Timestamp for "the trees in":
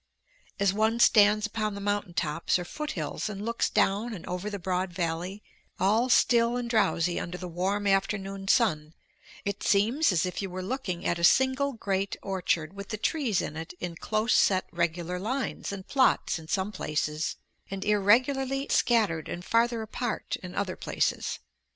12.89-13.55